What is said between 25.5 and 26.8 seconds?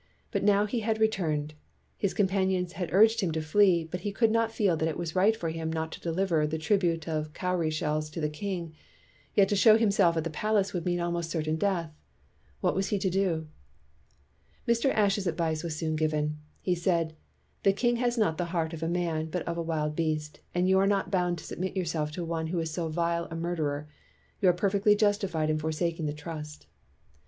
in forsaking the trust."